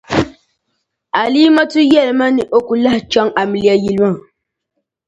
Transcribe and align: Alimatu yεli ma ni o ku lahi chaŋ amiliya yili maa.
Alimatu 1.21 1.79
yεli 1.91 2.13
ma 2.19 2.27
ni 2.35 2.43
o 2.57 2.59
ku 2.67 2.73
lahi 2.83 2.99
chaŋ 3.11 3.27
amiliya 3.41 3.75
yili 3.81 3.99
maa. 4.03 4.17